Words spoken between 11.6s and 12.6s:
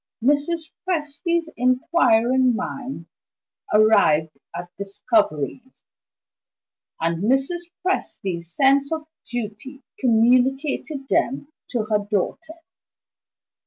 to her daughter.